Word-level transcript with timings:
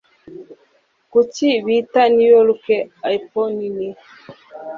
Kuki 1.11 1.47
bita 1.65 2.01
New 2.15 2.29
York 2.35 2.65
Apple 3.11 3.49
nini? 3.57 3.89